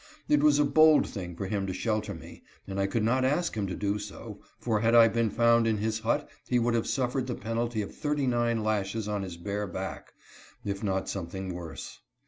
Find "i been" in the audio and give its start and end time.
4.95-5.29